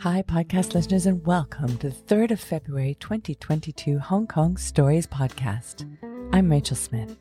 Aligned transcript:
Hi, 0.00 0.22
podcast 0.22 0.74
listeners, 0.74 1.06
and 1.06 1.26
welcome 1.26 1.76
to 1.78 1.90
the 1.90 1.94
3rd 1.94 2.30
of 2.30 2.40
February 2.40 2.96
2022 3.00 3.98
Hong 3.98 4.26
Kong 4.28 4.56
Stories 4.56 5.06
Podcast. 5.06 5.84
I'm 6.32 6.50
Rachel 6.50 6.76
Smith. 6.76 7.16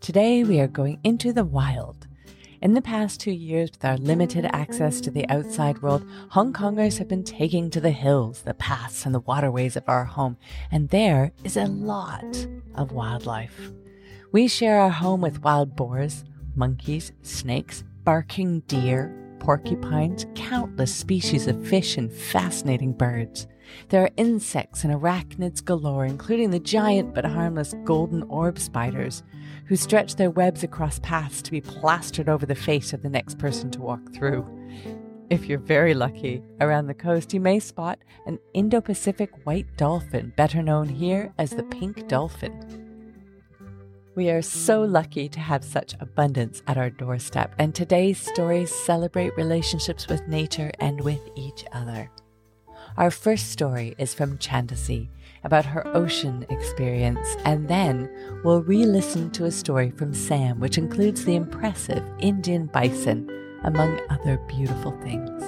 Today 0.00 0.44
we 0.44 0.60
are 0.60 0.68
going 0.68 1.00
into 1.02 1.32
the 1.32 1.44
wild. 1.44 2.06
In 2.62 2.74
the 2.74 2.82
past 2.82 3.20
two 3.20 3.32
years, 3.32 3.70
with 3.72 3.84
our 3.84 3.96
limited 3.96 4.44
access 4.52 5.00
to 5.00 5.10
the 5.10 5.28
outside 5.28 5.82
world, 5.82 6.04
Hong 6.30 6.52
Kongers 6.52 6.98
have 6.98 7.08
been 7.08 7.24
taking 7.24 7.70
to 7.70 7.80
the 7.80 7.90
hills, 7.90 8.42
the 8.42 8.54
paths, 8.54 9.04
and 9.04 9.14
the 9.14 9.20
waterways 9.20 9.76
of 9.76 9.88
our 9.88 10.04
home, 10.04 10.36
and 10.70 10.88
there 10.90 11.32
is 11.42 11.56
a 11.56 11.66
lot 11.66 12.46
of 12.76 12.92
wildlife. 12.92 13.72
We 14.30 14.46
share 14.46 14.78
our 14.78 14.90
home 14.90 15.20
with 15.20 15.42
wild 15.42 15.74
boars, 15.74 16.24
monkeys, 16.54 17.12
snakes, 17.22 17.82
barking 18.04 18.60
deer, 18.60 19.12
porcupines, 19.40 20.26
countless 20.34 20.94
species 20.94 21.46
of 21.46 21.66
fish, 21.66 21.96
and 21.96 22.12
fascinating 22.12 22.92
birds. 22.92 23.46
There 23.88 24.02
are 24.02 24.10
insects 24.16 24.84
and 24.84 24.92
arachnids 24.92 25.64
galore, 25.64 26.06
including 26.06 26.50
the 26.50 26.58
giant 26.58 27.14
but 27.14 27.24
harmless 27.24 27.74
golden 27.84 28.22
orb 28.24 28.58
spiders, 28.58 29.22
who 29.66 29.76
stretch 29.76 30.16
their 30.16 30.30
webs 30.30 30.62
across 30.62 30.98
paths 31.00 31.42
to 31.42 31.50
be 31.50 31.60
plastered 31.60 32.28
over 32.28 32.46
the 32.46 32.54
face 32.54 32.92
of 32.92 33.02
the 33.02 33.10
next 33.10 33.38
person 33.38 33.70
to 33.72 33.80
walk 33.80 34.14
through. 34.14 34.46
If 35.30 35.46
you're 35.46 35.58
very 35.58 35.92
lucky, 35.92 36.42
around 36.60 36.86
the 36.86 36.94
coast 36.94 37.34
you 37.34 37.40
may 37.40 37.60
spot 37.60 37.98
an 38.26 38.38
Indo 38.54 38.80
Pacific 38.80 39.30
white 39.44 39.66
dolphin, 39.76 40.32
better 40.36 40.62
known 40.62 40.88
here 40.88 41.34
as 41.38 41.50
the 41.50 41.64
pink 41.64 42.08
dolphin. 42.08 42.87
We 44.18 44.30
are 44.30 44.42
so 44.42 44.82
lucky 44.82 45.28
to 45.28 45.38
have 45.38 45.62
such 45.62 45.94
abundance 46.00 46.60
at 46.66 46.76
our 46.76 46.90
doorstep, 46.90 47.54
and 47.56 47.72
today's 47.72 48.18
stories 48.18 48.74
celebrate 48.74 49.36
relationships 49.36 50.08
with 50.08 50.26
nature 50.26 50.72
and 50.80 51.00
with 51.02 51.20
each 51.36 51.64
other. 51.70 52.10
Our 52.96 53.12
first 53.12 53.52
story 53.52 53.94
is 53.96 54.14
from 54.14 54.38
Chandasi 54.38 55.08
about 55.44 55.66
her 55.66 55.86
ocean 55.96 56.44
experience, 56.50 57.36
and 57.44 57.68
then 57.68 58.10
we'll 58.42 58.64
re 58.64 58.84
listen 58.86 59.30
to 59.30 59.44
a 59.44 59.52
story 59.52 59.92
from 59.92 60.12
Sam, 60.12 60.58
which 60.58 60.78
includes 60.78 61.24
the 61.24 61.36
impressive 61.36 62.02
Indian 62.18 62.66
bison, 62.66 63.30
among 63.62 64.00
other 64.10 64.38
beautiful 64.48 64.98
things. 65.00 65.44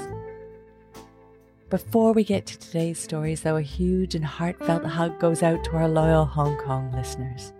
Before 1.70 2.12
we 2.12 2.22
get 2.22 2.46
to 2.46 2.56
today's 2.56 3.00
stories, 3.00 3.40
though, 3.40 3.56
a 3.56 3.62
huge 3.62 4.14
and 4.14 4.24
heartfelt 4.24 4.84
hug 4.84 5.18
goes 5.18 5.42
out 5.42 5.64
to 5.64 5.72
our 5.72 5.88
loyal 5.88 6.24
Hong 6.24 6.56
Kong 6.58 6.92
listeners. 6.92 7.52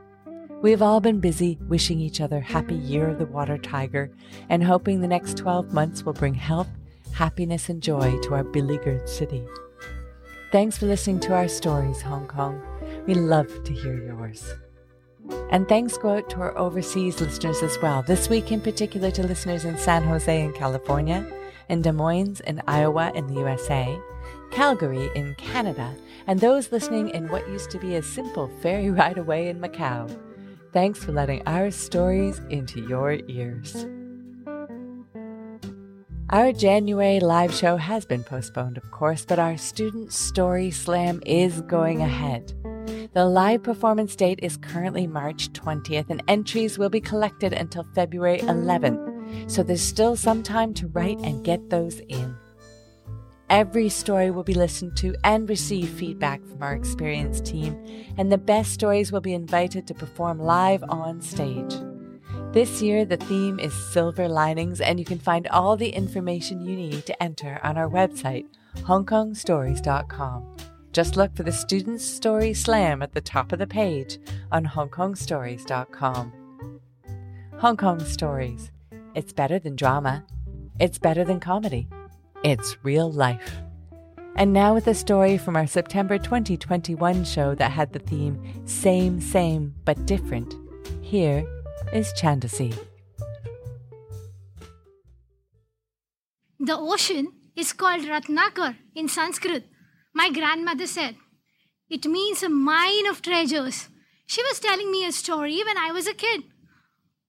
We 0.63 0.73
have 0.73 0.83
all 0.83 1.01
been 1.01 1.21
busy 1.21 1.59
wishing 1.69 2.01
each 2.01 2.21
other 2.21 2.41
happy 2.41 2.75
year 2.75 3.09
of 3.09 3.19
the 3.19 3.25
water 3.25 3.57
tiger 3.57 4.11
and 4.51 4.63
hoping 4.63 5.01
the 5.01 5.09
next 5.09 5.39
12 5.39 5.73
months 5.73 6.05
will 6.05 6.13
bring 6.13 6.35
health, 6.35 6.69
happiness, 7.13 7.71
and 7.71 7.83
joy 7.83 8.19
to 8.25 8.35
our 8.35 8.45
beleaguered 8.45 9.09
city. 9.09 9.43
Thanks 10.53 10.77
for 10.77 10.85
listening 10.85 11.19
to 11.21 11.33
our 11.33 11.49
stories, 11.49 12.03
Hong 12.03 12.27
Kong. 12.27 12.61
We 13.07 13.15
love 13.15 13.49
to 13.65 13.73
hear 13.73 14.05
yours. 14.05 14.53
And 15.51 15.67
thanks 15.67 15.97
go 15.97 16.19
out 16.19 16.29
to 16.31 16.41
our 16.41 16.57
overseas 16.59 17.23
listeners 17.23 17.63
as 17.63 17.79
well. 17.81 18.03
This 18.03 18.29
week, 18.29 18.53
in 18.53 18.61
particular, 18.61 19.11
to 19.13 19.27
listeners 19.27 19.65
in 19.65 19.79
San 19.79 20.03
Jose 20.03 20.43
in 20.43 20.53
California, 20.53 21.27
in 21.71 21.81
Des 21.81 21.93
Moines 21.93 22.41
in 22.41 22.61
Iowa 22.69 23.13
in 23.15 23.29
the 23.29 23.41
USA, 23.41 23.99
Calgary 24.51 25.09
in 25.15 25.35
Canada, 25.37 25.95
and 26.27 26.39
those 26.39 26.71
listening 26.71 27.09
in 27.11 27.29
what 27.29 27.49
used 27.49 27.71
to 27.71 27.79
be 27.79 27.95
a 27.95 28.03
simple 28.03 28.51
ferry 28.61 28.91
ride 29.01 29.17
away 29.17 29.49
in 29.49 29.59
Macau. 29.59 30.15
Thanks 30.73 31.03
for 31.03 31.11
letting 31.11 31.43
our 31.49 31.73
stories 31.73 32.41
into 32.49 32.81
your 32.81 33.19
ears. 33.27 33.87
Our 36.31 36.53
January 36.53 37.19
live 37.19 37.53
show 37.53 37.77
has 37.77 38.05
been 38.05 38.23
postponed, 38.23 38.77
of 38.77 38.89
course, 38.93 39.25
but 39.25 39.41
our 39.41 39.57
Student 39.57 40.13
Story 40.13 40.71
Slam 40.71 41.21
is 41.27 41.61
going 41.63 42.03
ahead. 42.03 42.53
The 43.15 43.25
live 43.25 43.65
performance 43.65 44.15
date 44.15 44.39
is 44.43 44.57
currently 44.57 45.09
March 45.09 45.53
20th, 45.55 46.09
and 46.09 46.23
entries 46.29 46.79
will 46.79 46.89
be 46.89 47.01
collected 47.01 47.53
until 47.53 47.85
February 47.97 48.39
11th, 48.39 49.51
so 49.51 49.65
there's 49.65 49.83
still 49.83 50.15
some 50.15 50.45
time 50.45 50.73
to 50.75 50.87
write 50.87 51.19
and 51.19 51.45
get 51.45 51.69
those 51.69 51.99
in. 52.09 52.37
Every 53.51 53.89
story 53.89 54.31
will 54.31 54.45
be 54.45 54.55
listened 54.55 54.97
to 54.99 55.13
and 55.25 55.49
receive 55.49 55.89
feedback 55.89 56.41
from 56.47 56.63
our 56.63 56.73
experienced 56.73 57.45
team, 57.45 57.77
and 58.17 58.31
the 58.31 58.39
best 58.39 58.73
stories 58.73 59.11
will 59.11 59.21
be 59.21 59.35
invited 59.35 59.89
to 59.89 59.95
perform 59.95 60.39
live 60.39 60.85
on 60.89 61.21
stage. 61.21 61.75
This 62.53 62.81
year, 62.81 63.05
the 63.05 63.17
theme 63.17 63.59
is 63.59 63.75
Silver 63.75 64.29
Linings, 64.29 64.81
and 64.81 65.01
you 65.01 65.05
can 65.05 65.19
find 65.19 65.49
all 65.49 65.77
the 65.77 65.89
information 65.89 66.61
you 66.61 66.77
need 66.77 67.05
to 67.07 67.21
enter 67.21 67.59
on 67.65 67.77
our 67.77 67.89
website, 67.89 68.47
hongkongstories.com. 68.77 70.57
Just 70.93 71.17
look 71.17 71.35
for 71.35 71.43
the 71.43 71.51
Students' 71.51 72.05
Story 72.05 72.55
Slam 72.55 73.03
at 73.03 73.15
the 73.15 73.21
top 73.21 73.51
of 73.51 73.59
the 73.59 73.67
page 73.67 74.21
on 74.53 74.65
hongkongstories.com. 74.65 76.33
Hong 77.59 77.77
Kong 77.77 77.99
Stories. 78.05 78.71
It's 79.17 79.33
better 79.33 79.59
than 79.59 79.75
drama. 79.75 80.25
It's 80.79 80.99
better 80.99 81.25
than 81.25 81.41
comedy. 81.41 81.89
It's 82.43 82.83
real 82.83 83.13
life. 83.13 83.59
And 84.35 84.55
now, 84.55 84.73
with 84.73 84.87
a 84.87 84.95
story 84.95 85.37
from 85.37 85.57
our 85.57 85.67
September 85.67 86.17
2021 86.17 87.25
show 87.25 87.55
that 87.55 87.71
had 87.71 87.93
the 87.93 87.99
theme 87.99 88.41
Same, 88.65 89.21
Same, 89.21 89.75
but 89.85 90.07
Different, 90.07 90.55
here 91.03 91.45
is 91.93 92.15
Chandasi. 92.15 92.75
The 96.59 96.79
ocean 96.79 97.33
is 97.55 97.75
called 97.75 98.05
Ratnakar 98.05 98.77
in 98.95 99.09
Sanskrit. 99.09 99.67
My 100.15 100.31
grandmother 100.31 100.87
said. 100.87 101.17
It 101.91 102.07
means 102.07 102.43
a 102.43 102.49
mine 102.49 103.07
of 103.07 103.21
treasures. 103.21 103.89
She 104.27 104.43
was 104.45 104.61
telling 104.61 104.91
me 104.91 105.05
a 105.05 105.13
story 105.13 105.61
when 105.63 105.77
I 105.77 105.93
was 105.93 106.07
a 106.07 106.15
kid. 106.15 106.45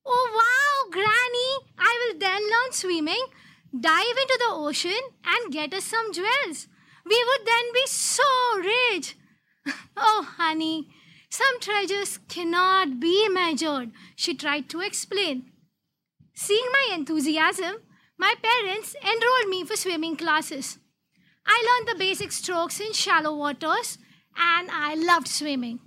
Oh, 0.06 0.28
wow, 0.40 0.92
Granny! 0.92 1.52
I 1.78 2.00
will 2.00 2.20
then 2.20 2.42
learn 2.44 2.72
swimming 2.72 3.26
dive 3.78 4.18
into 4.22 4.38
the 4.40 4.54
ocean 4.54 5.00
and 5.26 5.54
get 5.54 5.74
us 5.74 5.86
some 5.86 6.14
jewels. 6.14 6.68
We 7.06 7.24
would 7.24 7.46
then 7.46 7.74
be 7.74 7.88
so 7.88 8.24
rich. 8.58 9.16
oh, 9.98 10.28
honey, 10.38 10.88
some 11.30 11.60
treasures 11.60 12.20
cannot 12.28 13.00
be 13.00 13.30
measured, 13.30 13.92
she 14.16 14.36
tried 14.36 14.70
to 14.70 14.82
explain. 14.82 15.52
Seeing 16.34 16.66
my 16.74 16.96
enthusiasm, 16.96 17.76
my 18.18 18.36
parents 18.42 18.96
enrolled 19.02 19.50
me 19.50 19.64
for 19.64 19.76
swimming 19.76 20.16
classes. 20.16 20.78
I 21.46 21.58
learned 21.68 21.90
the 21.90 22.00
basic 22.00 22.32
strokes 22.32 22.80
in 22.80 22.94
shallow 22.94 23.36
waters 23.36 23.98
and 24.38 24.70
I 24.72 24.96
loved 24.96 25.28
swimming. 25.28 25.80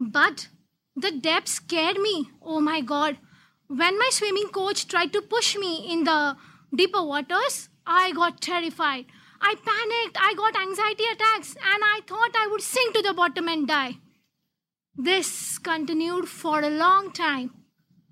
But 0.00 0.48
the 0.94 1.10
depth 1.10 1.48
scared 1.48 1.98
me. 1.98 2.30
Oh 2.42 2.60
my 2.60 2.80
god. 2.80 3.18
When 3.68 3.98
my 3.98 4.08
swimming 4.12 4.48
coach 4.48 4.88
tried 4.88 5.12
to 5.12 5.20
push 5.20 5.56
me 5.56 5.92
in 5.92 6.04
the 6.04 6.36
deeper 6.76 7.02
waters, 7.02 7.68
I 7.86 8.12
got 8.12 8.40
terrified. 8.40 9.06
I 9.40 9.54
panicked, 9.54 10.16
I 10.20 10.34
got 10.34 10.60
anxiety 10.60 11.04
attacks, 11.12 11.54
and 11.54 11.82
I 11.84 12.00
thought 12.06 12.30
I 12.34 12.48
would 12.50 12.62
sink 12.62 12.94
to 12.94 13.02
the 13.02 13.14
bottom 13.14 13.48
and 13.48 13.68
die. 13.68 13.96
This 14.96 15.58
continued 15.58 16.28
for 16.28 16.60
a 16.60 16.70
long 16.70 17.12
time 17.12 17.50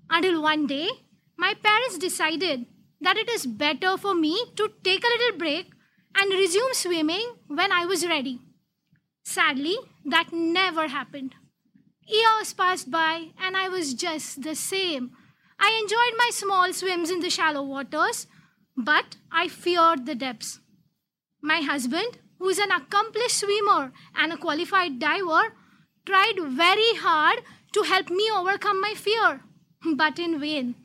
until 0.09 0.41
one 0.41 0.67
day 0.67 0.87
my 1.37 1.53
parents 1.55 1.97
decided 1.97 2.65
that 3.01 3.17
it 3.17 3.29
is 3.29 3.45
better 3.45 3.97
for 3.97 4.13
me 4.13 4.45
to 4.55 4.71
take 4.83 5.03
a 5.03 5.07
little 5.07 5.37
break 5.37 5.71
and 6.15 6.31
resume 6.31 6.73
swimming 6.73 7.35
when 7.47 7.71
I 7.71 7.85
was 7.85 8.05
ready. 8.07 8.39
Sadly, 9.23 9.77
that 10.05 10.31
never 10.31 10.87
happened. 10.87 11.33
Years 12.07 12.53
passed 12.53 12.91
by 12.91 13.31
and 13.39 13.57
I 13.57 13.67
was 13.67 13.95
just 13.95 14.43
the 14.43 14.55
same. 14.55 15.11
I 15.59 15.79
enjoyed 15.81 16.17
my 16.17 16.29
small 16.31 16.71
swims 16.71 17.09
in 17.09 17.19
the 17.19 17.29
shallow 17.29 17.63
waters 17.63 18.27
but 18.75 19.17
I 19.31 19.47
feared 19.47 20.05
the 20.05 20.15
depths. 20.15 20.59
My 21.41 21.61
husband, 21.61 22.19
who 22.39 22.49
is 22.49 22.59
an 22.59 22.71
accomplished 22.71 23.37
swimmer 23.37 23.91
and 24.15 24.33
a 24.33 24.37
qualified 24.37 24.99
diver, 24.99 25.53
tried 26.05 26.39
very 26.39 26.95
hard 26.95 27.39
to 27.73 27.83
help 27.83 28.09
me 28.09 28.29
overcome 28.33 28.81
my 28.81 28.93
fear, 28.93 29.41
but 29.95 30.19
in 30.19 30.39
vain. 30.39 30.75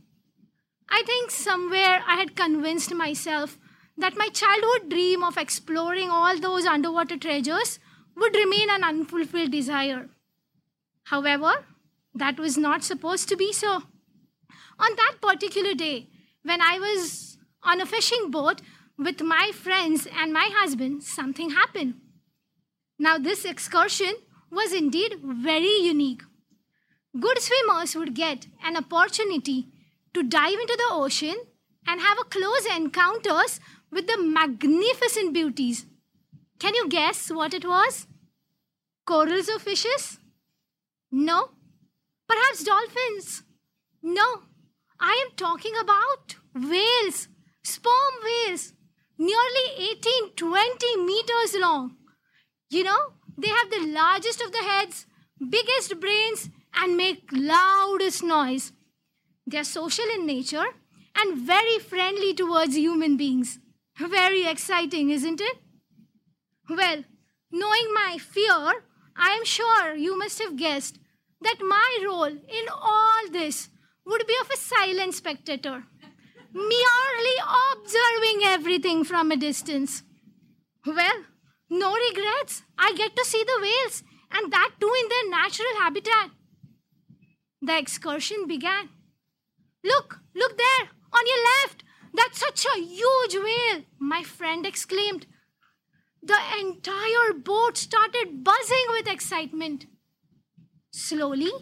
I 0.88 1.02
think 1.06 1.30
somewhere 1.30 2.02
I 2.06 2.16
had 2.16 2.36
convinced 2.36 2.92
myself 2.94 3.58
that 3.96 4.16
my 4.16 4.28
childhood 4.28 4.88
dream 4.88 5.22
of 5.22 5.36
exploring 5.36 6.10
all 6.10 6.38
those 6.38 6.66
underwater 6.66 7.16
treasures 7.16 7.78
would 8.16 8.34
remain 8.34 8.70
an 8.70 8.82
unfulfilled 8.82 9.50
desire. 9.50 10.08
However, 11.04 11.64
that 12.14 12.38
was 12.38 12.58
not 12.58 12.82
supposed 12.82 13.28
to 13.28 13.36
be 13.36 13.52
so. 13.52 13.82
On 14.78 14.96
that 14.96 15.16
particular 15.20 15.74
day, 15.74 16.08
when 16.42 16.60
I 16.60 16.78
was 16.78 17.29
on 17.62 17.80
a 17.80 17.86
fishing 17.86 18.30
boat 18.30 18.60
with 18.98 19.20
my 19.22 19.50
friends 19.54 20.06
and 20.12 20.32
my 20.32 20.48
husband, 20.52 21.02
something 21.02 21.50
happened. 21.50 21.94
Now, 22.98 23.18
this 23.18 23.44
excursion 23.44 24.14
was 24.50 24.72
indeed 24.72 25.20
very 25.22 25.76
unique. 25.80 26.22
Good 27.18 27.40
swimmers 27.40 27.96
would 27.96 28.14
get 28.14 28.46
an 28.62 28.76
opportunity 28.76 29.68
to 30.14 30.22
dive 30.22 30.58
into 30.60 30.76
the 30.76 30.94
ocean 30.94 31.36
and 31.86 32.00
have 32.00 32.18
a 32.18 32.24
close 32.24 32.66
encounters 32.66 33.58
with 33.90 34.06
the 34.06 34.18
magnificent 34.18 35.32
beauties. 35.32 35.86
Can 36.58 36.74
you 36.74 36.88
guess 36.88 37.30
what 37.30 37.54
it 37.54 37.64
was? 37.64 38.06
Corals 39.06 39.48
or 39.48 39.58
fishes? 39.58 40.18
No. 41.10 41.50
Perhaps 42.28 42.64
dolphins? 42.64 43.42
No. 44.02 44.42
I 45.00 45.24
am 45.24 45.34
talking 45.36 45.72
about 45.80 46.36
whales, 46.54 47.28
sperm 47.70 48.14
whales, 48.24 48.72
nearly 49.18 49.66
18 49.92 50.30
20 50.36 50.96
meters 51.04 51.56
long. 51.58 51.96
You 52.70 52.84
know, 52.84 53.00
they 53.36 53.48
have 53.48 53.70
the 53.70 53.86
largest 53.86 54.40
of 54.40 54.52
the 54.52 54.58
heads, 54.58 55.06
biggest 55.48 55.98
brains, 56.00 56.50
and 56.74 56.96
make 56.96 57.28
loudest 57.32 58.22
noise. 58.22 58.72
They 59.46 59.58
are 59.58 59.64
social 59.64 60.04
in 60.14 60.26
nature 60.26 60.66
and 61.16 61.38
very 61.38 61.78
friendly 61.78 62.34
towards 62.34 62.76
human 62.76 63.16
beings. 63.16 63.58
Very 63.98 64.46
exciting, 64.46 65.10
isn't 65.10 65.40
it? 65.40 65.56
Well, 66.68 67.04
knowing 67.50 67.92
my 67.94 68.18
fear, 68.18 68.84
I 69.16 69.30
am 69.32 69.44
sure 69.44 69.94
you 69.94 70.16
must 70.16 70.38
have 70.38 70.56
guessed 70.56 70.98
that 71.42 71.60
my 71.60 71.98
role 72.04 72.24
in 72.24 72.68
all 72.70 73.30
this 73.30 73.68
would 74.06 74.26
be 74.26 74.36
of 74.40 74.50
a 74.50 74.56
silent 74.56 75.14
spectator, 75.14 75.84
merely 76.52 77.36
observing 77.72 78.40
everything 78.44 79.04
from 79.04 79.30
a 79.30 79.36
distance. 79.36 80.02
Well, 80.86 81.24
no 81.68 81.94
regrets. 81.94 82.62
I 82.78 82.94
get 82.96 83.14
to 83.16 83.24
see 83.24 83.44
the 83.44 83.60
whales, 83.60 84.02
and 84.32 84.52
that 84.52 84.72
too 84.80 84.92
in 85.02 85.08
their 85.08 85.30
natural 85.30 85.76
habitat. 85.78 86.30
The 87.62 87.78
excursion 87.78 88.46
began. 88.46 88.88
Look, 89.84 90.20
look 90.34 90.56
there, 90.56 90.88
on 91.12 91.26
your 91.26 91.44
left. 91.62 91.84
That's 92.12 92.38
such 92.38 92.66
a 92.66 92.80
huge 92.80 93.34
whale, 93.36 93.84
my 93.98 94.22
friend 94.22 94.66
exclaimed. 94.66 95.26
The 96.22 96.38
entire 96.60 97.32
boat 97.32 97.78
started 97.78 98.44
buzzing 98.44 98.86
with 98.90 99.06
excitement. 99.06 99.86
Slowly, 100.90 101.52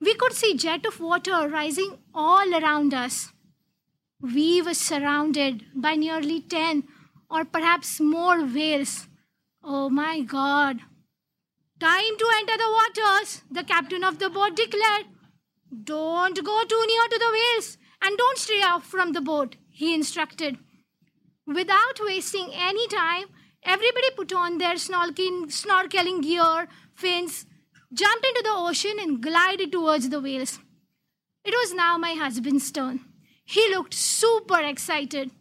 we 0.00 0.14
could 0.14 0.32
see 0.32 0.56
jet 0.56 0.86
of 0.86 1.00
water 1.00 1.48
rising 1.48 1.98
all 2.14 2.54
around 2.54 2.94
us. 2.94 3.32
We 4.22 4.60
were 4.60 4.74
surrounded 4.74 5.64
by 5.74 5.94
nearly 5.94 6.42
10 6.42 6.84
or 7.30 7.44
perhaps 7.44 8.00
more 8.00 8.44
whales. 8.44 9.08
Oh 9.62 9.88
my 9.88 10.20
god. 10.20 10.80
Time 11.78 12.18
to 12.18 12.30
enter 12.36 12.56
the 12.58 12.70
waters, 12.70 13.42
the 13.50 13.64
captain 13.64 14.04
of 14.04 14.18
the 14.18 14.28
boat 14.28 14.56
declared. 14.56 15.06
Don't 15.84 16.44
go 16.44 16.64
too 16.64 16.84
near 16.86 17.08
to 17.08 17.18
the 17.18 17.30
whales 17.32 17.78
and 18.02 18.18
don't 18.18 18.36
stray 18.36 18.60
off 18.60 18.86
from 18.86 19.12
the 19.12 19.22
boat, 19.22 19.56
he 19.70 19.94
instructed. 19.94 20.58
Without 21.46 21.98
wasting 22.00 22.50
any 22.52 22.86
time, 22.88 23.24
everybody 23.62 24.10
put 24.16 24.32
on 24.32 24.58
their 24.58 24.74
snorkeling, 24.74 25.46
snorkeling 25.46 26.22
gear, 26.22 26.68
fins, 26.94 27.46
jumped 27.92 28.26
into 28.26 28.42
the 28.44 28.52
ocean, 28.52 28.98
and 29.00 29.22
glided 29.22 29.72
towards 29.72 30.10
the 30.10 30.20
whales. 30.20 30.58
It 31.44 31.54
was 31.54 31.72
now 31.72 31.96
my 31.96 32.12
husband's 32.12 32.70
turn. 32.70 33.09
He 33.50 33.68
looked 33.68 33.94
super 33.94 34.60
excited. 34.62 35.32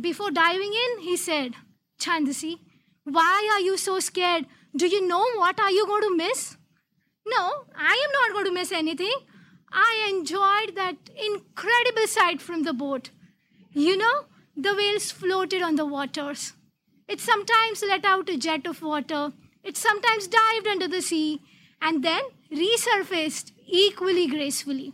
Before 0.00 0.32
diving 0.32 0.72
in, 0.74 1.02
he 1.02 1.16
said, 1.16 1.54
Chandasi, 2.00 2.56
why 3.04 3.48
are 3.52 3.60
you 3.60 3.76
so 3.76 4.00
scared? 4.00 4.46
Do 4.74 4.88
you 4.88 5.06
know 5.06 5.24
what 5.36 5.60
are 5.60 5.70
you 5.70 5.86
going 5.86 6.02
to 6.02 6.16
miss? 6.16 6.56
No, 7.24 7.66
I 7.76 7.94
am 8.06 8.12
not 8.18 8.32
going 8.32 8.46
to 8.46 8.60
miss 8.60 8.72
anything. 8.72 9.14
I 9.70 10.08
enjoyed 10.10 10.74
that 10.74 10.96
incredible 11.28 12.08
sight 12.08 12.42
from 12.42 12.64
the 12.64 12.72
boat. 12.72 13.10
You 13.72 13.96
know, 13.96 14.24
the 14.56 14.74
whales 14.74 15.12
floated 15.12 15.62
on 15.62 15.76
the 15.76 15.86
waters. 15.86 16.54
It 17.06 17.20
sometimes 17.20 17.84
let 17.86 18.04
out 18.04 18.28
a 18.28 18.36
jet 18.36 18.66
of 18.66 18.82
water. 18.82 19.32
It 19.62 19.76
sometimes 19.76 20.26
dived 20.26 20.66
under 20.66 20.88
the 20.88 21.02
sea 21.02 21.40
and 21.80 22.02
then 22.02 22.22
resurfaced 22.50 23.52
equally 23.64 24.26
gracefully. 24.26 24.92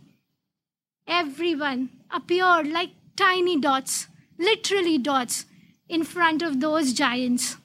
Everyone 1.07 1.89
appeared 2.11 2.67
like 2.67 2.91
tiny 3.15 3.59
dots, 3.59 4.07
literally 4.39 4.97
dots, 4.97 5.45
in 5.87 6.03
front 6.03 6.41
of 6.41 6.59
those 6.59 6.93
giants. 6.93 7.57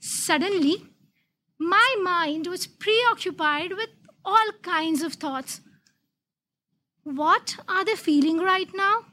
Suddenly, 0.00 0.84
my 1.58 1.96
mind 2.02 2.46
was 2.46 2.66
preoccupied 2.66 3.72
with 3.72 3.90
all 4.24 4.50
kinds 4.62 5.02
of 5.02 5.14
thoughts. 5.14 5.60
What 7.04 7.56
are 7.68 7.84
they 7.84 7.94
feeling 7.94 8.38
right 8.38 8.68
now? 8.74 9.06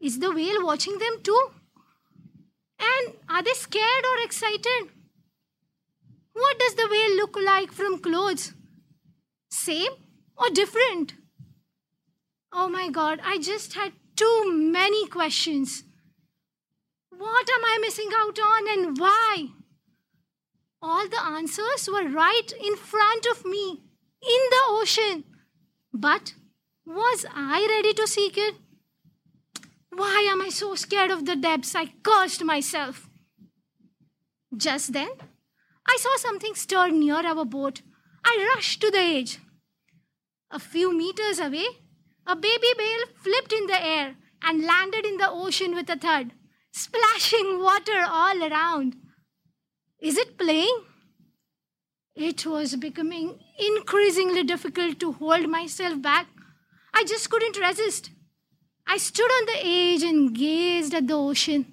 Is 0.00 0.18
the 0.18 0.30
whale 0.30 0.64
watching 0.64 0.98
them 0.98 1.22
too? 1.22 1.50
And 2.78 3.14
are 3.28 3.42
they 3.42 3.52
scared 3.52 4.04
or 4.04 4.24
excited? 4.24 4.90
What 6.32 6.58
does 6.58 6.74
the 6.74 6.88
whale 6.90 7.16
look 7.16 7.36
like 7.36 7.72
from 7.72 7.98
clothes? 7.98 8.52
Same 9.50 9.92
or 10.36 10.50
different? 10.50 11.14
Oh 12.58 12.70
my 12.70 12.88
god, 12.88 13.20
I 13.22 13.36
just 13.36 13.74
had 13.74 13.92
too 14.16 14.50
many 14.50 15.06
questions. 15.08 15.84
What 17.10 17.50
am 17.50 17.64
I 17.66 17.78
missing 17.82 18.08
out 18.16 18.38
on 18.38 18.70
and 18.70 18.98
why? 18.98 19.48
All 20.80 21.06
the 21.06 21.22
answers 21.22 21.86
were 21.86 22.08
right 22.08 22.50
in 22.58 22.76
front 22.76 23.26
of 23.26 23.44
me 23.44 23.82
in 24.22 24.42
the 24.54 24.62
ocean. 24.68 25.24
But 25.92 26.32
was 26.86 27.26
I 27.30 27.66
ready 27.68 27.92
to 27.92 28.06
seek 28.06 28.38
it? 28.38 28.54
Why 29.90 30.26
am 30.30 30.40
I 30.40 30.48
so 30.48 30.74
scared 30.76 31.10
of 31.10 31.26
the 31.26 31.36
depths? 31.36 31.74
I 31.74 31.92
cursed 32.02 32.42
myself. 32.42 33.10
Just 34.56 34.94
then, 34.94 35.10
I 35.86 35.98
saw 36.00 36.16
something 36.16 36.54
stir 36.54 36.88
near 36.88 37.16
our 37.16 37.44
boat. 37.44 37.82
I 38.24 38.50
rushed 38.54 38.80
to 38.80 38.90
the 38.90 38.98
edge. 38.98 39.40
A 40.50 40.58
few 40.58 40.96
meters 40.96 41.38
away, 41.38 41.66
a 42.26 42.34
baby 42.34 42.72
whale 42.78 43.06
flipped 43.22 43.52
in 43.52 43.66
the 43.66 43.84
air 43.84 44.16
and 44.42 44.64
landed 44.64 45.06
in 45.06 45.16
the 45.16 45.30
ocean 45.30 45.74
with 45.74 45.88
a 45.88 45.96
thud, 45.96 46.32
splashing 46.72 47.60
water 47.62 48.04
all 48.06 48.42
around. 48.42 48.96
Is 50.00 50.16
it 50.18 50.36
playing? 50.36 50.84
It 52.14 52.46
was 52.46 52.76
becoming 52.76 53.38
increasingly 53.58 54.42
difficult 54.42 54.98
to 55.00 55.12
hold 55.12 55.48
myself 55.48 56.00
back. 56.00 56.26
I 56.92 57.04
just 57.04 57.30
couldn't 57.30 57.58
resist. 57.58 58.10
I 58.86 58.96
stood 58.96 59.30
on 59.30 59.46
the 59.46 59.66
edge 59.66 60.02
and 60.02 60.34
gazed 60.34 60.94
at 60.94 61.06
the 61.06 61.14
ocean. 61.14 61.66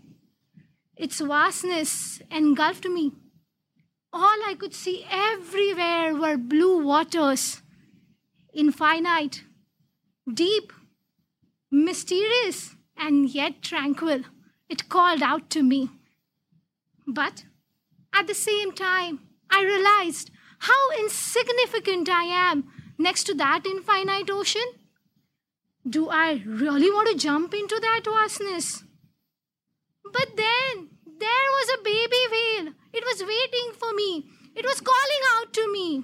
Its 0.95 1.19
vastness 1.19 2.21
engulfed 2.29 2.85
me. 2.85 3.13
All 4.11 4.39
I 4.45 4.55
could 4.59 4.73
see 4.73 5.05
everywhere 5.09 6.13
were 6.13 6.37
blue 6.37 6.83
waters, 6.83 7.61
infinite, 8.53 9.43
deep, 10.31 10.71
mysterious, 11.71 12.75
and 12.97 13.29
yet 13.29 13.61
tranquil. 13.61 14.21
It 14.69 14.89
called 14.89 15.21
out 15.21 15.49
to 15.51 15.63
me. 15.63 15.89
But 17.07 17.45
at 18.13 18.27
the 18.27 18.33
same 18.33 18.71
time, 18.71 19.19
I 19.49 19.63
realized 19.63 20.31
how 20.59 20.91
insignificant 20.99 22.09
I 22.09 22.23
am 22.23 22.65
next 22.97 23.25
to 23.25 23.33
that 23.35 23.65
infinite 23.65 24.29
ocean. 24.29 24.65
Do 25.87 26.09
I 26.09 26.41
really 26.45 26.89
want 26.89 27.09
to 27.09 27.17
jump 27.17 27.53
into 27.53 27.77
that 27.81 28.01
vastness? 28.05 28.83
But 30.11 30.37
then 30.37 30.89
there 31.05 31.49
was 31.57 31.69
a 31.69 31.83
baby 31.83 32.23
whale 32.31 32.73
it 32.93 33.03
was 33.03 33.23
waiting 33.23 33.73
for 33.77 33.91
me. 33.93 34.29
It 34.55 34.65
was 34.65 34.79
calling 34.79 35.23
out 35.35 35.51
to 35.53 35.73
me. 35.73 36.03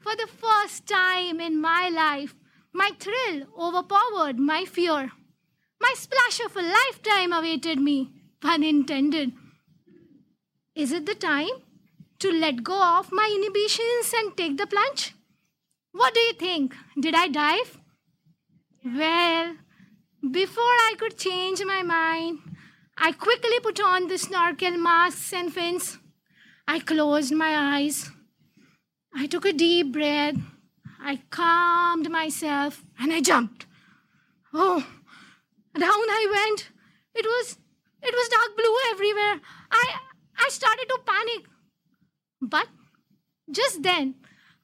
For 0.00 0.16
the 0.16 0.26
first 0.26 0.86
time 0.86 1.40
in 1.40 1.60
my 1.60 1.90
life, 1.90 2.34
my 2.72 2.90
thrill 2.98 3.46
overpowered 3.58 4.38
my 4.38 4.64
fear. 4.64 5.12
My 5.80 5.94
splash 5.96 6.40
of 6.44 6.56
a 6.56 6.62
lifetime 6.62 7.32
awaited 7.32 7.80
me, 7.80 8.10
pun 8.40 8.62
intended. 8.62 9.32
Is 10.74 10.92
it 10.92 11.06
the 11.06 11.14
time 11.14 11.56
to 12.20 12.30
let 12.30 12.64
go 12.64 12.80
of 12.98 13.12
my 13.12 13.30
inhibitions 13.34 14.12
and 14.16 14.36
take 14.36 14.56
the 14.56 14.66
plunge? 14.66 15.14
What 15.92 16.14
do 16.14 16.20
you 16.20 16.32
think? 16.32 16.74
Did 16.98 17.14
I 17.14 17.28
dive? 17.28 17.78
Well, 18.84 19.56
before 20.30 20.62
I 20.62 20.94
could 20.98 21.18
change 21.18 21.62
my 21.64 21.82
mind, 21.82 22.38
I 22.96 23.12
quickly 23.12 23.60
put 23.60 23.80
on 23.80 24.08
the 24.08 24.18
snorkel 24.18 24.78
masks 24.78 25.32
and 25.32 25.52
fins. 25.52 25.98
I 26.66 26.78
closed 26.78 27.34
my 27.34 27.76
eyes. 27.76 28.10
I 29.14 29.26
took 29.26 29.44
a 29.44 29.52
deep 29.52 29.92
breath. 29.92 30.36
I 31.04 31.20
calmed 31.30 32.10
myself 32.10 32.84
and 32.98 33.12
I 33.12 33.20
jumped. 33.20 33.66
Oh, 34.54 34.86
down 35.74 36.10
I 36.18 36.26
went. 36.30 36.70
It 37.14 37.26
was 37.26 37.58
it 38.02 38.14
was 38.14 38.28
dark 38.28 38.56
blue 38.56 38.76
everywhere. 38.92 39.40
I 39.70 39.96
I 40.38 40.48
started 40.48 40.86
to 40.88 41.00
panic. 41.04 41.46
But 42.40 42.68
just 43.50 43.82
then 43.82 44.14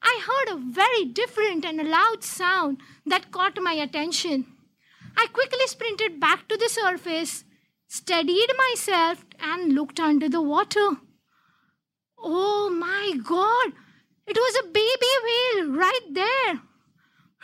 I 0.01 0.21
heard 0.25 0.55
a 0.55 0.61
very 0.61 1.03
different 1.05 1.65
and 1.65 1.81
a 1.81 1.83
loud 1.83 2.23
sound 2.23 2.77
that 3.05 3.31
caught 3.31 3.61
my 3.61 3.73
attention. 3.73 4.45
I 5.17 5.27
quickly 5.27 5.67
sprinted 5.67 6.19
back 6.21 6.47
to 6.47 6.55
the 6.55 6.69
surface, 6.69 7.43
steadied 7.89 8.51
myself, 8.57 9.25
and 9.41 9.73
looked 9.73 9.99
under 9.99 10.29
the 10.29 10.41
water. 10.41 10.91
Oh 12.17 12.69
my 12.69 13.19
god! 13.21 13.73
It 14.29 14.37
was 14.37 14.55
a 14.61 14.67
baby 14.67 15.13
whale 15.25 15.71
right 15.75 16.07
there. 16.11 16.61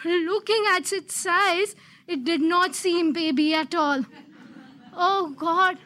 Looking 0.06 0.65
at 0.72 0.94
its 0.94 1.15
size, 1.15 1.75
it 2.08 2.24
did 2.24 2.42
not 2.42 2.75
seem 2.75 3.12
baby 3.12 3.56
at 3.56 3.74
all. 3.74 4.06
Oh 4.94 5.34
God, 5.36 5.80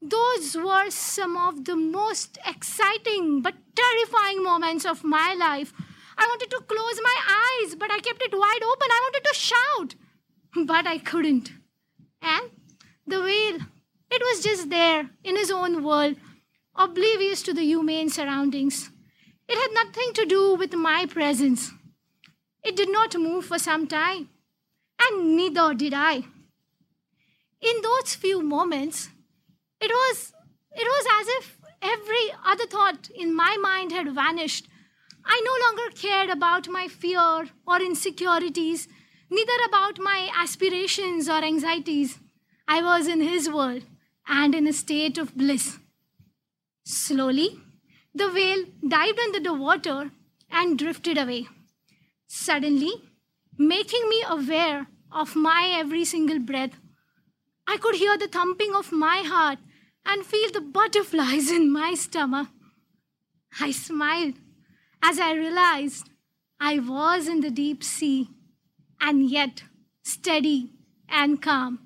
those 0.00 0.56
were 0.56 0.88
some 0.88 1.36
of 1.36 1.66
the 1.66 1.76
most 1.76 2.38
exciting 2.46 3.42
but 3.42 3.54
terrifying 3.76 4.42
moments 4.42 4.86
of 4.86 5.04
my 5.04 5.34
life. 5.34 5.74
I 6.16 6.26
wanted 6.26 6.50
to 6.50 6.64
close 6.66 6.98
my 7.02 7.16
eyes, 7.28 7.74
but 7.74 7.90
I 7.90 7.98
kept 7.98 8.22
it 8.22 8.32
wide 8.32 8.62
open. 8.62 8.88
I 8.90 9.00
wanted 9.04 9.28
to 9.28 9.34
shout, 9.34 9.94
but 10.66 10.86
I 10.86 10.96
couldn't. 10.96 11.52
And 12.22 12.50
the 13.06 13.20
whale, 13.20 13.58
it 14.10 14.22
was 14.22 14.42
just 14.42 14.70
there 14.70 15.10
in 15.24 15.36
his 15.36 15.50
own 15.50 15.84
world, 15.84 16.16
oblivious 16.74 17.42
to 17.42 17.52
the 17.52 17.64
humane 17.64 18.08
surroundings. 18.08 18.90
It 19.48 19.56
had 19.56 19.74
nothing 19.74 20.12
to 20.14 20.24
do 20.24 20.54
with 20.54 20.74
my 20.74 21.06
presence. 21.06 21.72
It 22.62 22.76
did 22.76 22.90
not 22.90 23.14
move 23.16 23.46
for 23.46 23.58
some 23.58 23.86
time, 23.86 24.28
and 25.00 25.36
neither 25.36 25.74
did 25.74 25.94
I. 25.94 26.24
In 27.60 27.82
those 27.82 28.14
few 28.14 28.42
moments, 28.42 29.10
it 29.80 29.90
was, 29.90 30.32
it 30.72 30.84
was 30.84 31.06
as 31.20 31.28
if 31.38 31.58
every 31.80 32.32
other 32.44 32.66
thought 32.66 33.10
in 33.14 33.34
my 33.34 33.56
mind 33.60 33.92
had 33.92 34.14
vanished. 34.14 34.68
I 35.24 35.40
no 35.44 35.66
longer 35.66 35.96
cared 35.96 36.30
about 36.30 36.68
my 36.68 36.88
fear 36.88 37.48
or 37.66 37.80
insecurities, 37.80 38.88
neither 39.30 39.64
about 39.66 39.98
my 39.98 40.30
aspirations 40.36 41.28
or 41.28 41.42
anxieties. 41.44 42.18
I 42.66 42.82
was 42.82 43.06
in 43.06 43.20
his 43.20 43.50
world 43.50 43.82
and 44.26 44.54
in 44.54 44.66
a 44.66 44.72
state 44.72 45.18
of 45.18 45.36
bliss. 45.36 45.78
Slowly, 46.84 47.60
the 48.14 48.30
whale 48.30 48.64
dived 48.86 49.18
under 49.18 49.40
the 49.40 49.54
water 49.54 50.10
and 50.50 50.78
drifted 50.78 51.18
away 51.18 51.48
suddenly 52.26 52.92
making 53.58 54.08
me 54.08 54.24
aware 54.26 54.86
of 55.10 55.36
my 55.36 55.70
every 55.74 56.04
single 56.04 56.38
breath. 56.38 56.72
I 57.66 57.76
could 57.76 57.96
hear 57.96 58.16
the 58.16 58.26
thumping 58.26 58.74
of 58.74 58.90
my 58.90 59.18
heart 59.18 59.58
and 60.06 60.24
feel 60.24 60.50
the 60.50 60.62
butterflies 60.62 61.50
in 61.50 61.70
my 61.70 61.92
stomach. 61.94 62.48
I 63.60 63.70
smiled 63.70 64.34
as 65.02 65.18
I 65.18 65.34
realized 65.34 66.08
I 66.58 66.78
was 66.78 67.28
in 67.28 67.40
the 67.40 67.50
deep 67.50 67.84
sea 67.84 68.30
and 69.00 69.28
yet 69.30 69.64
steady 70.02 70.70
and 71.08 71.42
calm. 71.42 71.80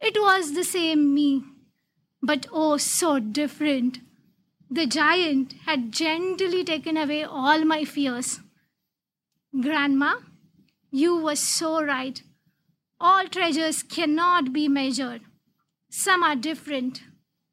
It 0.00 0.20
was 0.20 0.52
the 0.52 0.64
same 0.64 1.14
me, 1.14 1.42
but 2.22 2.46
oh, 2.52 2.76
so 2.76 3.18
different. 3.18 4.00
The 4.72 4.86
giant 4.86 5.54
had 5.66 5.90
gently 5.90 6.62
taken 6.62 6.96
away 6.96 7.24
all 7.24 7.64
my 7.64 7.84
fears. 7.84 8.38
Grandma, 9.60 10.14
you 10.92 11.16
were 11.16 11.34
so 11.34 11.82
right. 11.82 12.22
All 13.00 13.26
treasures 13.26 13.82
cannot 13.82 14.52
be 14.52 14.68
measured. 14.68 15.22
Some 15.90 16.22
are 16.22 16.36
different, 16.36 17.02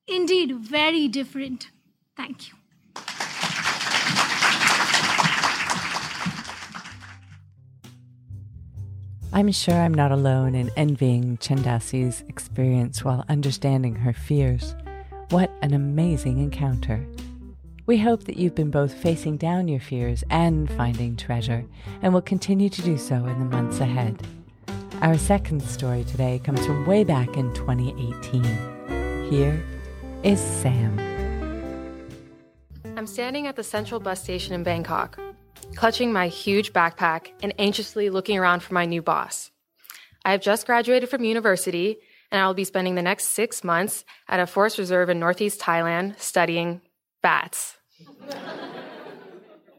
indeed, 0.07 0.57
very 0.57 1.07
different. 1.07 1.71
Thank 2.15 2.49
you. 2.49 2.53
I'm 9.33 9.51
sure 9.51 9.73
I'm 9.73 9.93
not 9.93 10.11
alone 10.11 10.53
in 10.53 10.69
envying 10.75 11.37
Chandasi's 11.37 12.23
experience 12.29 13.03
while 13.03 13.25
understanding 13.27 13.95
her 13.95 14.13
fears. 14.13 14.75
What 15.29 15.51
an 15.61 15.73
amazing 15.73 16.37
encounter! 16.37 17.05
We 17.85 17.97
hope 17.97 18.23
that 18.23 18.37
you've 18.37 18.55
been 18.55 18.71
both 18.71 18.93
facing 18.93 19.35
down 19.35 19.67
your 19.67 19.81
fears 19.81 20.23
and 20.29 20.71
finding 20.71 21.17
treasure, 21.17 21.65
and 22.01 22.13
will 22.13 22.21
continue 22.21 22.69
to 22.69 22.81
do 22.81 22.97
so 22.97 23.15
in 23.15 23.37
the 23.37 23.45
months 23.45 23.81
ahead. 23.81 24.25
Our 25.01 25.17
second 25.17 25.61
story 25.63 26.05
today 26.05 26.39
comes 26.41 26.65
from 26.65 26.85
way 26.85 27.03
back 27.03 27.35
in 27.35 27.53
2018. 27.55 29.29
Here 29.29 29.61
is 30.23 30.39
Sam. 30.39 30.97
I'm 32.95 33.05
standing 33.05 33.47
at 33.47 33.57
the 33.57 33.65
central 33.65 33.99
bus 33.99 34.23
station 34.23 34.53
in 34.53 34.63
Bangkok, 34.63 35.19
clutching 35.75 36.13
my 36.13 36.29
huge 36.29 36.71
backpack 36.71 37.33
and 37.43 37.53
anxiously 37.59 38.09
looking 38.09 38.37
around 38.37 38.63
for 38.63 38.73
my 38.73 38.85
new 38.85 39.01
boss. 39.01 39.51
I 40.23 40.31
have 40.31 40.39
just 40.39 40.65
graduated 40.65 41.09
from 41.09 41.25
university, 41.25 41.97
and 42.31 42.41
I 42.41 42.47
will 42.47 42.53
be 42.53 42.63
spending 42.63 42.95
the 42.95 43.01
next 43.01 43.25
six 43.25 43.63
months 43.63 44.03
at 44.27 44.39
a 44.39 44.47
forest 44.47 44.77
reserve 44.77 45.09
in 45.09 45.19
northeast 45.19 45.59
Thailand 45.59 46.19
studying 46.19 46.81
bats. 47.21 47.77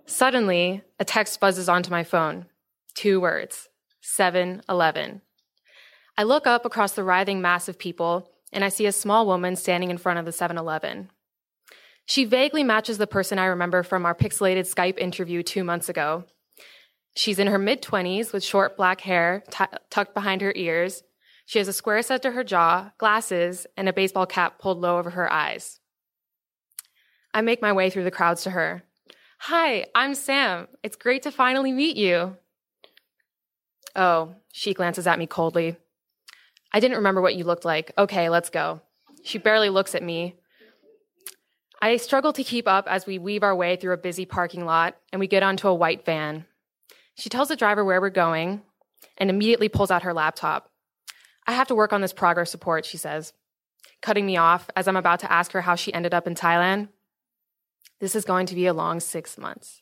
Suddenly, 0.07 0.83
a 0.99 1.05
text 1.05 1.39
buzzes 1.39 1.69
onto 1.69 1.91
my 1.91 2.05
phone. 2.05 2.47
Two 2.95 3.21
words 3.21 3.69
7 4.01 4.63
Eleven. 4.69 5.21
I 6.17 6.25
look 6.25 6.47
up 6.47 6.65
across 6.65 6.93
the 6.93 7.05
writhing 7.05 7.41
mass 7.41 7.69
of 7.69 7.79
people 7.79 8.31
and 8.53 8.65
I 8.65 8.71
see 8.71 8.87
a 8.87 8.93
small 8.93 9.27
woman 9.27 9.55
standing 9.55 9.91
in 9.91 9.99
front 9.99 10.19
of 10.19 10.25
the 10.25 10.33
7 10.33 10.57
Eleven. 10.57 11.11
She 12.07 12.25
vaguely 12.25 12.65
matches 12.65 12.97
the 12.97 13.07
person 13.07 13.39
I 13.39 13.45
remember 13.45 13.83
from 13.83 14.07
our 14.07 14.15
pixelated 14.15 14.73
Skype 14.73 14.99
interview 14.99 15.43
two 15.43 15.63
months 15.63 15.91
ago. 15.91 16.25
She's 17.15 17.39
in 17.39 17.49
her 17.49 17.59
mid 17.59 17.83
20s 17.83 18.33
with 18.33 18.43
short 18.43 18.77
black 18.77 19.03
hair 19.03 19.45
t- 19.51 19.65
tucked 19.91 20.15
behind 20.15 20.41
her 20.41 20.53
ears. 20.57 21.03
She 21.49 21.59
has 21.61 21.67
a 21.67 21.73
square 21.73 22.03
set 22.03 22.21
to 22.23 22.33
her 22.33 22.45
jaw, 22.45 22.91
glasses, 22.99 23.67
and 23.75 23.89
a 23.89 23.93
baseball 23.95 24.27
cap 24.27 24.59
pulled 24.59 24.83
low 24.83 24.99
over 24.99 25.09
her 25.09 25.33
eyes. 25.33 25.81
I 27.33 27.41
make 27.41 27.63
my 27.63 27.73
way 27.73 27.89
through 27.89 28.05
the 28.05 28.11
crowds 28.11 28.43
to 28.43 28.51
her. 28.51 28.83
Hi, 29.39 29.87
I'm 29.95 30.15
Sam. 30.15 30.69
It's 30.83 30.95
great 30.95 31.23
to 31.23 31.31
finally 31.31 31.73
meet 31.73 31.97
you. 31.97 32.37
Oh, 33.97 34.35
she 34.53 34.75
glances 34.75 35.07
at 35.07 35.19
me 35.19 35.27
coldly. 35.27 35.79
I 36.71 36.81
didn't 36.81 36.99
remember 36.99 37.23
what 37.23 37.35
you 37.35 37.45
looked 37.45 37.65
like. 37.65 37.93
Okay, 37.97 38.29
let's 38.29 38.51
go. 38.51 38.83
She 39.23 39.39
barely 39.39 39.71
looks 39.71 39.95
at 39.95 40.03
me. 40.03 40.35
I 41.81 41.97
struggle 41.97 42.35
to 42.35 42.45
keep 42.45 42.69
up 42.69 42.87
as 42.87 43.07
we 43.07 43.19
weave 43.19 43.43
our 43.43 43.57
way 43.57 43.77
through 43.77 43.95
a 43.95 43.97
busy 43.97 44.27
parking 44.27 44.67
lot 44.67 44.99
and 45.15 45.19
we 45.19 45.27
get 45.27 45.43
onto 45.43 45.69
a 45.69 45.75
white 45.75 46.05
van. 46.05 46.45
She 47.15 47.31
tells 47.31 47.49
the 47.49 47.57
driver 47.57 47.87
where 47.87 48.03
we're 48.03 48.11
going 48.11 48.61
and 49.17 49.31
immediately 49.31 49.71
pulls 49.71 49.91
out 49.91 50.03
her 50.03 50.13
laptop. 50.13 50.68
I 51.49 51.53
have 51.53 51.69
to 51.69 51.75
work 51.75 51.95
on 51.95 52.03
this 52.03 52.13
progress 52.13 52.53
report, 52.53 52.85
she 52.85 52.99
says, 52.99 53.33
cutting 54.03 54.27
me 54.27 54.37
off 54.37 54.69
as 54.77 54.87
I'm 54.87 54.97
about 54.97 55.21
to 55.21 55.33
ask 55.33 55.53
her 55.53 55.63
how 55.63 55.77
she 55.77 55.95
ended 55.95 56.13
up 56.13 56.27
in 56.27 56.35
Thailand. 56.35 56.89
This 58.01 58.15
is 58.15 58.27
going 58.27 58.45
to 58.47 58.55
be 58.55 58.67
a 58.67 58.75
long 58.75 59.01
six 59.01 59.39
months. 59.39 59.81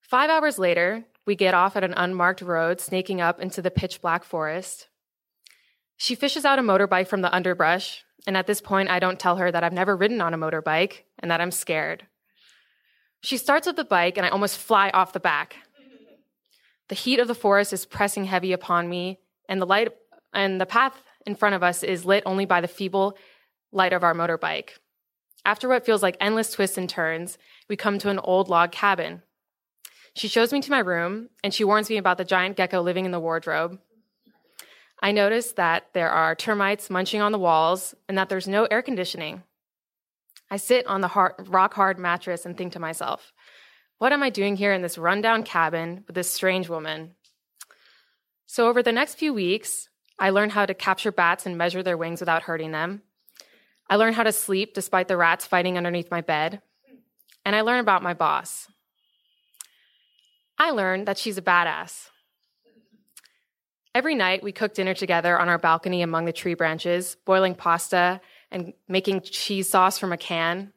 Five 0.00 0.30
hours 0.30 0.56
later, 0.56 1.04
we 1.26 1.34
get 1.34 1.52
off 1.52 1.76
at 1.76 1.82
an 1.82 1.94
unmarked 1.96 2.42
road 2.42 2.80
snaking 2.80 3.20
up 3.20 3.40
into 3.40 3.60
the 3.60 3.72
pitch 3.72 4.00
black 4.00 4.22
forest. 4.22 4.88
She 5.96 6.14
fishes 6.14 6.44
out 6.44 6.60
a 6.60 6.62
motorbike 6.62 7.08
from 7.08 7.22
the 7.22 7.34
underbrush, 7.34 8.04
and 8.24 8.36
at 8.36 8.46
this 8.46 8.60
point, 8.60 8.88
I 8.88 9.00
don't 9.00 9.18
tell 9.18 9.36
her 9.36 9.50
that 9.50 9.64
I've 9.64 9.72
never 9.72 9.96
ridden 9.96 10.20
on 10.20 10.32
a 10.32 10.38
motorbike 10.38 11.02
and 11.18 11.28
that 11.32 11.40
I'm 11.40 11.50
scared. 11.50 12.06
She 13.20 13.36
starts 13.36 13.66
up 13.66 13.74
the 13.74 13.84
bike, 13.84 14.16
and 14.16 14.24
I 14.24 14.28
almost 14.28 14.58
fly 14.58 14.90
off 14.90 15.12
the 15.12 15.18
back. 15.18 15.56
The 16.86 16.94
heat 16.94 17.18
of 17.18 17.26
the 17.26 17.34
forest 17.34 17.72
is 17.72 17.84
pressing 17.84 18.26
heavy 18.26 18.52
upon 18.52 18.88
me, 18.88 19.18
and 19.48 19.60
the 19.60 19.66
light 19.66 19.88
and 20.32 20.60
the 20.60 20.66
path 20.66 21.02
in 21.26 21.34
front 21.34 21.54
of 21.54 21.62
us 21.62 21.82
is 21.82 22.04
lit 22.04 22.22
only 22.26 22.44
by 22.44 22.60
the 22.60 22.68
feeble 22.68 23.16
light 23.72 23.92
of 23.92 24.02
our 24.02 24.14
motorbike. 24.14 24.70
After 25.44 25.68
what 25.68 25.86
feels 25.86 26.02
like 26.02 26.16
endless 26.20 26.52
twists 26.52 26.78
and 26.78 26.88
turns, 26.88 27.38
we 27.68 27.76
come 27.76 27.98
to 27.98 28.10
an 28.10 28.18
old 28.18 28.48
log 28.48 28.72
cabin. 28.72 29.22
She 30.14 30.28
shows 30.28 30.52
me 30.52 30.60
to 30.60 30.70
my 30.70 30.80
room 30.80 31.28
and 31.42 31.54
she 31.54 31.64
warns 31.64 31.88
me 31.88 31.96
about 31.96 32.18
the 32.18 32.24
giant 32.24 32.56
gecko 32.56 32.82
living 32.82 33.04
in 33.04 33.12
the 33.12 33.20
wardrobe. 33.20 33.78
I 35.00 35.12
notice 35.12 35.52
that 35.52 35.86
there 35.92 36.10
are 36.10 36.34
termites 36.34 36.90
munching 36.90 37.20
on 37.20 37.32
the 37.32 37.38
walls 37.38 37.94
and 38.08 38.18
that 38.18 38.28
there's 38.28 38.48
no 38.48 38.64
air 38.64 38.82
conditioning. 38.82 39.44
I 40.50 40.56
sit 40.56 40.86
on 40.86 41.02
the 41.02 41.08
hard, 41.08 41.34
rock 41.48 41.74
hard 41.74 41.98
mattress 41.98 42.44
and 42.44 42.56
think 42.56 42.72
to 42.72 42.80
myself, 42.80 43.32
what 43.98 44.12
am 44.12 44.22
I 44.22 44.30
doing 44.30 44.56
here 44.56 44.72
in 44.72 44.82
this 44.82 44.98
rundown 44.98 45.42
cabin 45.42 46.04
with 46.06 46.14
this 46.14 46.32
strange 46.32 46.68
woman? 46.68 47.14
So, 48.50 48.66
over 48.66 48.82
the 48.82 48.92
next 48.92 49.16
few 49.16 49.34
weeks, 49.34 49.90
I 50.18 50.30
learned 50.30 50.52
how 50.52 50.64
to 50.64 50.72
capture 50.72 51.12
bats 51.12 51.44
and 51.44 51.58
measure 51.58 51.82
their 51.82 51.98
wings 51.98 52.20
without 52.20 52.44
hurting 52.44 52.72
them. 52.72 53.02
I 53.90 53.96
learned 53.96 54.16
how 54.16 54.22
to 54.22 54.32
sleep 54.32 54.72
despite 54.72 55.06
the 55.06 55.18
rats 55.18 55.46
fighting 55.46 55.76
underneath 55.76 56.10
my 56.10 56.22
bed. 56.22 56.62
And 57.44 57.54
I 57.54 57.60
learned 57.60 57.80
about 57.80 58.02
my 58.02 58.14
boss. 58.14 58.66
I 60.58 60.70
learned 60.70 61.06
that 61.06 61.18
she's 61.18 61.36
a 61.36 61.42
badass. 61.42 62.08
Every 63.94 64.14
night, 64.14 64.42
we 64.42 64.50
cook 64.50 64.72
dinner 64.72 64.94
together 64.94 65.38
on 65.38 65.50
our 65.50 65.58
balcony 65.58 66.00
among 66.00 66.24
the 66.24 66.32
tree 66.32 66.54
branches, 66.54 67.18
boiling 67.26 67.54
pasta 67.54 68.18
and 68.50 68.72
making 68.88 69.20
cheese 69.20 69.68
sauce 69.68 69.98
from 69.98 70.12
a 70.12 70.16
can. 70.16 70.72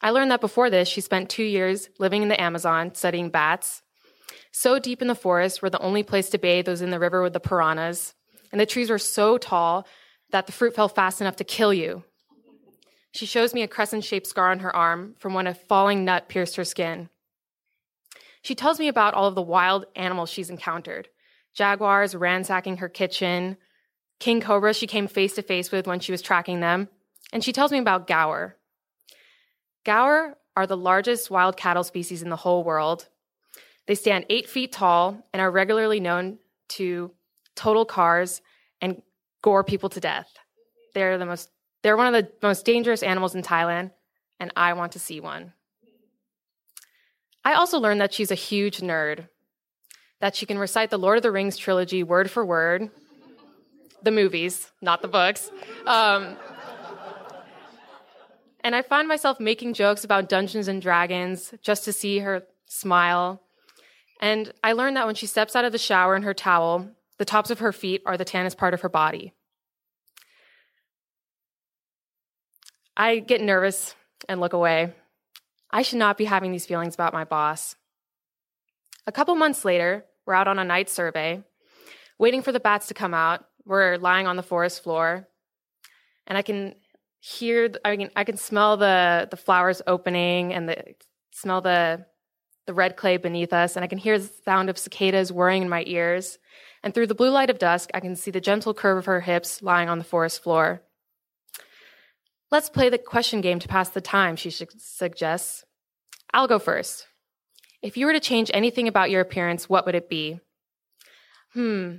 I 0.00 0.10
learned 0.10 0.30
that 0.30 0.40
before 0.40 0.70
this, 0.70 0.88
she 0.88 1.02
spent 1.02 1.28
two 1.28 1.44
years 1.44 1.90
living 1.98 2.22
in 2.22 2.28
the 2.28 2.40
Amazon 2.40 2.94
studying 2.94 3.28
bats. 3.28 3.82
So 4.52 4.78
deep 4.78 5.02
in 5.02 5.08
the 5.08 5.14
forest, 5.14 5.62
where 5.62 5.70
the 5.70 5.80
only 5.80 6.02
place 6.02 6.28
to 6.30 6.38
bathe 6.38 6.68
was 6.68 6.82
in 6.82 6.90
the 6.90 7.00
river 7.00 7.22
with 7.22 7.32
the 7.32 7.40
piranhas, 7.40 8.14
and 8.52 8.60
the 8.60 8.66
trees 8.66 8.90
were 8.90 8.98
so 8.98 9.38
tall 9.38 9.86
that 10.30 10.46
the 10.46 10.52
fruit 10.52 10.74
fell 10.74 10.88
fast 10.88 11.20
enough 11.20 11.36
to 11.36 11.44
kill 11.44 11.72
you. 11.72 12.04
She 13.12 13.26
shows 13.26 13.54
me 13.54 13.62
a 13.62 13.68
crescent 13.68 14.04
shaped 14.04 14.26
scar 14.26 14.50
on 14.50 14.60
her 14.60 14.74
arm 14.74 15.14
from 15.18 15.34
when 15.34 15.46
a 15.46 15.54
falling 15.54 16.04
nut 16.04 16.28
pierced 16.28 16.56
her 16.56 16.64
skin. 16.64 17.08
She 18.42 18.54
tells 18.54 18.78
me 18.78 18.88
about 18.88 19.14
all 19.14 19.26
of 19.26 19.34
the 19.34 19.42
wild 19.42 19.86
animals 19.96 20.30
she's 20.30 20.50
encountered 20.50 21.08
jaguars 21.54 22.14
ransacking 22.14 22.78
her 22.78 22.88
kitchen, 22.88 23.58
king 24.18 24.40
cobras 24.40 24.74
she 24.76 24.86
came 24.86 25.06
face 25.06 25.34
to 25.34 25.42
face 25.42 25.70
with 25.70 25.86
when 25.86 26.00
she 26.00 26.10
was 26.10 26.22
tracking 26.22 26.60
them, 26.60 26.88
and 27.30 27.44
she 27.44 27.52
tells 27.52 27.70
me 27.70 27.78
about 27.78 28.06
gaur. 28.06 28.56
Gaur 29.84 30.38
are 30.56 30.66
the 30.66 30.76
largest 30.76 31.30
wild 31.30 31.58
cattle 31.58 31.84
species 31.84 32.22
in 32.22 32.30
the 32.30 32.36
whole 32.36 32.64
world. 32.64 33.08
They 33.86 33.94
stand 33.94 34.26
eight 34.30 34.48
feet 34.48 34.72
tall 34.72 35.26
and 35.32 35.40
are 35.40 35.50
regularly 35.50 36.00
known 36.00 36.38
to 36.70 37.10
total 37.56 37.84
cars 37.84 38.40
and 38.80 39.02
gore 39.42 39.64
people 39.64 39.88
to 39.90 40.00
death. 40.00 40.28
They're 40.94 41.18
the 41.18 41.26
most 41.26 41.50
they're 41.82 41.96
one 41.96 42.14
of 42.14 42.24
the 42.24 42.30
most 42.46 42.64
dangerous 42.64 43.02
animals 43.02 43.34
in 43.34 43.42
Thailand, 43.42 43.90
and 44.38 44.52
I 44.56 44.72
want 44.74 44.92
to 44.92 45.00
see 45.00 45.18
one. 45.18 45.52
I 47.44 47.54
also 47.54 47.80
learned 47.80 48.00
that 48.00 48.14
she's 48.14 48.30
a 48.30 48.36
huge 48.36 48.78
nerd, 48.78 49.28
that 50.20 50.36
she 50.36 50.46
can 50.46 50.58
recite 50.58 50.90
the 50.90 50.98
Lord 50.98 51.16
of 51.16 51.24
the 51.24 51.32
Rings 51.32 51.56
trilogy 51.56 52.04
word 52.04 52.30
for 52.30 52.44
word, 52.44 52.90
the 54.00 54.12
movies, 54.12 54.70
not 54.80 55.02
the 55.02 55.08
books. 55.08 55.50
Um, 55.86 56.36
and 58.60 58.76
I 58.76 58.82
find 58.82 59.08
myself 59.08 59.40
making 59.40 59.74
jokes 59.74 60.04
about 60.04 60.28
Dungeons 60.28 60.68
and 60.68 60.80
Dragons 60.80 61.52
just 61.62 61.84
to 61.84 61.92
see 61.92 62.20
her 62.20 62.44
smile. 62.66 63.42
And 64.22 64.52
I 64.62 64.72
learned 64.72 64.96
that 64.96 65.06
when 65.06 65.16
she 65.16 65.26
steps 65.26 65.56
out 65.56 65.64
of 65.64 65.72
the 65.72 65.78
shower 65.78 66.14
in 66.14 66.22
her 66.22 66.32
towel, 66.32 66.88
the 67.18 67.24
tops 67.24 67.50
of 67.50 67.58
her 67.58 67.72
feet 67.72 68.02
are 68.06 68.16
the 68.16 68.24
tannest 68.24 68.56
part 68.56 68.72
of 68.72 68.82
her 68.82 68.88
body. 68.88 69.34
I 72.96 73.18
get 73.18 73.40
nervous 73.40 73.96
and 74.28 74.40
look 74.40 74.52
away. 74.52 74.94
I 75.72 75.82
should 75.82 75.98
not 75.98 76.16
be 76.16 76.26
having 76.26 76.52
these 76.52 76.66
feelings 76.66 76.94
about 76.94 77.12
my 77.12 77.24
boss. 77.24 77.74
A 79.06 79.12
couple 79.12 79.34
months 79.34 79.64
later, 79.64 80.04
we're 80.24 80.34
out 80.34 80.46
on 80.46 80.60
a 80.60 80.64
night 80.64 80.88
survey, 80.88 81.42
waiting 82.16 82.42
for 82.42 82.52
the 82.52 82.60
bats 82.60 82.86
to 82.88 82.94
come 82.94 83.14
out. 83.14 83.44
We're 83.64 83.96
lying 83.96 84.28
on 84.28 84.36
the 84.36 84.42
forest 84.42 84.84
floor, 84.84 85.26
and 86.28 86.38
I 86.38 86.42
can 86.42 86.76
hear, 87.18 87.72
I 87.84 87.96
can, 87.96 88.10
I 88.14 88.22
can 88.22 88.36
smell 88.36 88.76
the, 88.76 89.26
the 89.28 89.36
flowers 89.36 89.82
opening 89.86 90.52
and 90.52 90.68
the, 90.68 90.94
smell 91.32 91.60
the, 91.60 92.06
the 92.66 92.74
red 92.74 92.96
clay 92.96 93.16
beneath 93.16 93.52
us, 93.52 93.76
and 93.76 93.84
I 93.84 93.88
can 93.88 93.98
hear 93.98 94.18
the 94.18 94.30
sound 94.44 94.70
of 94.70 94.78
cicadas 94.78 95.32
whirring 95.32 95.62
in 95.62 95.68
my 95.68 95.84
ears. 95.86 96.38
And 96.82 96.94
through 96.94 97.06
the 97.06 97.14
blue 97.14 97.30
light 97.30 97.50
of 97.50 97.58
dusk, 97.58 97.90
I 97.94 98.00
can 98.00 98.16
see 98.16 98.30
the 98.30 98.40
gentle 98.40 98.74
curve 98.74 98.98
of 98.98 99.06
her 99.06 99.20
hips 99.20 99.62
lying 99.62 99.88
on 99.88 99.98
the 99.98 100.04
forest 100.04 100.42
floor. 100.42 100.82
Let's 102.50 102.68
play 102.68 102.88
the 102.88 102.98
question 102.98 103.40
game 103.40 103.58
to 103.60 103.68
pass 103.68 103.88
the 103.88 104.00
time, 104.00 104.36
she 104.36 104.50
suggests. 104.50 105.64
I'll 106.34 106.48
go 106.48 106.58
first. 106.58 107.06
If 107.82 107.96
you 107.96 108.06
were 108.06 108.12
to 108.12 108.20
change 108.20 108.50
anything 108.52 108.88
about 108.88 109.10
your 109.10 109.20
appearance, 109.20 109.68
what 109.68 109.86
would 109.86 109.94
it 109.94 110.08
be? 110.08 110.40
Hmm, 111.54 111.96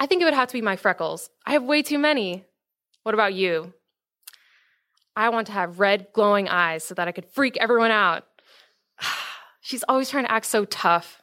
I 0.00 0.06
think 0.06 0.20
it 0.20 0.24
would 0.24 0.34
have 0.34 0.48
to 0.48 0.54
be 0.54 0.62
my 0.62 0.76
freckles. 0.76 1.30
I 1.46 1.52
have 1.52 1.62
way 1.62 1.82
too 1.82 1.98
many. 1.98 2.44
What 3.02 3.14
about 3.14 3.34
you? 3.34 3.72
I 5.14 5.28
want 5.28 5.46
to 5.48 5.52
have 5.52 5.78
red, 5.78 6.08
glowing 6.12 6.48
eyes 6.48 6.84
so 6.84 6.94
that 6.94 7.06
I 7.06 7.12
could 7.12 7.26
freak 7.26 7.56
everyone 7.58 7.90
out. 7.90 8.24
She's 9.62 9.84
always 9.88 10.10
trying 10.10 10.24
to 10.24 10.32
act 10.32 10.46
so 10.46 10.64
tough. 10.64 11.22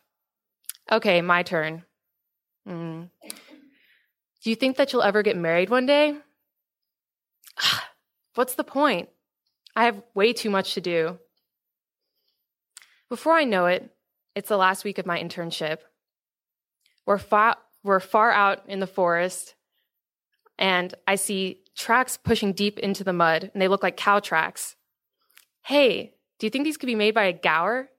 Okay, 0.89 1.22
my 1.22 1.43
turn. 1.43 1.84
Hmm. 2.66 3.03
Do 4.42 4.50
you 4.50 4.55
think 4.55 4.77
that 4.77 4.92
you'll 4.92 5.03
ever 5.03 5.22
get 5.22 5.37
married 5.37 5.70
one 5.70 5.85
day? 5.85 6.16
What's 8.35 8.55
the 8.55 8.63
point? 8.63 9.09
I 9.75 9.83
have 9.83 10.01
way 10.16 10.31
too 10.31 10.50
much 10.50 10.74
to 10.74 10.81
do. 10.81 11.20
Before 13.09 13.33
I 13.33 13.44
know 13.44 13.66
it, 13.66 13.90
it's 14.35 14.50
the 14.50 14.57
last 14.57 14.85
week 14.85 14.98
of 14.98 15.05
my 15.05 15.22
internship. 15.22 15.79
We're 17.05 17.18
far, 17.18 17.57
we're 17.83 18.00
far 18.00 18.31
out 18.31 18.63
in 18.68 18.79
the 18.79 18.87
forest, 18.87 19.55
and 20.57 20.94
I 21.05 21.16
see 21.16 21.61
tracks 21.75 22.16
pushing 22.16 22.53
deep 22.53 22.79
into 22.79 23.03
the 23.03 23.13
mud, 23.13 23.51
and 23.51 23.61
they 23.61 23.68
look 23.68 23.83
like 23.83 23.98
cow 23.98 24.20
tracks. 24.20 24.77
Hey, 25.63 26.13
do 26.40 26.48
you 26.48 26.51
think 26.51 26.63
these 26.63 26.77
could 26.77 26.87
be 26.87 26.96
made 26.96 27.13
by 27.13 27.25
a 27.25 27.33
gaur? 27.33 27.90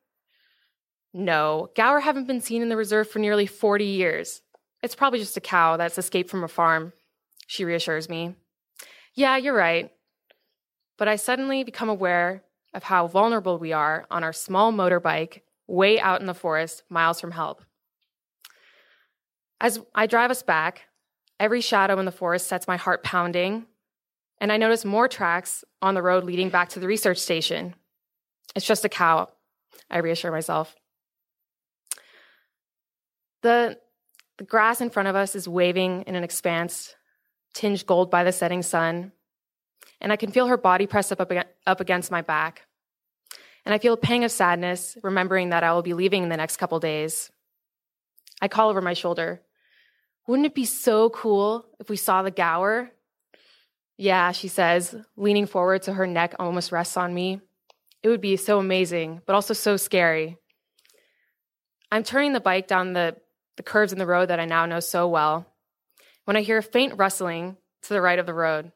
No, 1.12 1.70
gaur 1.74 2.00
haven't 2.00 2.26
been 2.26 2.40
seen 2.40 2.62
in 2.62 2.68
the 2.68 2.76
reserve 2.76 3.08
for 3.08 3.18
nearly 3.18 3.46
40 3.46 3.84
years. 3.84 4.42
It's 4.82 4.94
probably 4.94 5.18
just 5.18 5.36
a 5.36 5.40
cow 5.40 5.76
that's 5.76 5.98
escaped 5.98 6.30
from 6.30 6.44
a 6.44 6.48
farm, 6.48 6.92
she 7.46 7.64
reassures 7.64 8.08
me. 8.08 8.36
Yeah, 9.14 9.36
you're 9.36 9.54
right 9.54 9.90
but 11.00 11.08
I 11.08 11.16
suddenly 11.16 11.64
become 11.64 11.88
aware 11.88 12.44
of 12.74 12.82
how 12.82 13.06
vulnerable 13.06 13.58
we 13.58 13.72
are 13.72 14.06
on 14.10 14.22
our 14.22 14.34
small 14.34 14.70
motorbike 14.70 15.40
way 15.66 15.98
out 15.98 16.20
in 16.20 16.26
the 16.26 16.34
forest, 16.34 16.82
miles 16.90 17.18
from 17.18 17.30
help. 17.30 17.64
As 19.62 19.80
I 19.94 20.06
drive 20.06 20.30
us 20.30 20.42
back, 20.42 20.82
every 21.40 21.62
shadow 21.62 21.98
in 21.98 22.04
the 22.04 22.12
forest 22.12 22.48
sets 22.48 22.68
my 22.68 22.76
heart 22.76 23.02
pounding, 23.02 23.64
and 24.42 24.52
I 24.52 24.58
notice 24.58 24.84
more 24.84 25.08
tracks 25.08 25.64
on 25.80 25.94
the 25.94 26.02
road 26.02 26.24
leading 26.24 26.50
back 26.50 26.68
to 26.70 26.80
the 26.80 26.86
research 26.86 27.18
station. 27.18 27.74
It's 28.54 28.66
just 28.66 28.84
a 28.84 28.90
cow, 28.90 29.28
I 29.90 29.98
reassure 30.00 30.30
myself. 30.30 30.76
The, 33.42 33.78
the 34.38 34.44
grass 34.44 34.80
in 34.80 34.90
front 34.90 35.08
of 35.08 35.16
us 35.16 35.34
is 35.34 35.48
waving 35.48 36.02
in 36.02 36.14
an 36.14 36.24
expanse, 36.24 36.94
tinged 37.54 37.86
gold 37.86 38.10
by 38.10 38.24
the 38.24 38.32
setting 38.32 38.62
sun, 38.62 39.12
and 40.00 40.12
I 40.12 40.16
can 40.16 40.30
feel 40.30 40.46
her 40.46 40.56
body 40.56 40.86
press 40.86 41.12
up, 41.12 41.20
up 41.66 41.80
against 41.80 42.10
my 42.10 42.22
back. 42.22 42.66
And 43.64 43.74
I 43.74 43.78
feel 43.78 43.92
a 43.92 43.98
pang 43.98 44.24
of 44.24 44.30
sadness, 44.30 44.96
remembering 45.02 45.50
that 45.50 45.62
I 45.62 45.72
will 45.72 45.82
be 45.82 45.94
leaving 45.94 46.22
in 46.22 46.28
the 46.28 46.36
next 46.36 46.56
couple 46.56 46.80
days. 46.80 47.30
I 48.40 48.48
call 48.48 48.70
over 48.70 48.80
my 48.80 48.94
shoulder. 48.94 49.42
Wouldn't 50.26 50.46
it 50.46 50.54
be 50.54 50.64
so 50.64 51.10
cool 51.10 51.66
if 51.78 51.90
we 51.90 51.96
saw 51.96 52.22
the 52.22 52.30
gaur? 52.30 52.90
Yeah, 53.98 54.32
she 54.32 54.48
says, 54.48 54.94
leaning 55.16 55.46
forward 55.46 55.84
so 55.84 55.92
her 55.92 56.06
neck 56.06 56.34
almost 56.38 56.72
rests 56.72 56.96
on 56.96 57.12
me. 57.12 57.40
It 58.02 58.08
would 58.08 58.22
be 58.22 58.36
so 58.36 58.58
amazing, 58.58 59.20
but 59.26 59.34
also 59.34 59.52
so 59.52 59.76
scary. 59.76 60.38
I'm 61.92 62.02
turning 62.02 62.32
the 62.32 62.40
bike 62.40 62.66
down 62.66 62.94
the, 62.94 63.16
the 63.56 63.62
curves 63.62 63.92
in 63.92 63.98
the 63.98 64.06
road 64.06 64.28
that 64.28 64.40
I 64.40 64.44
now 64.44 64.66
know 64.66 64.80
so 64.80 65.08
well 65.08 65.46
when 66.24 66.36
I 66.36 66.42
hear 66.42 66.58
a 66.58 66.62
faint 66.62 66.94
rustling 66.96 67.56
to 67.82 67.94
the 67.94 68.00
right 68.00 68.18
of 68.18 68.26
the 68.26 68.34
road. 68.34 68.72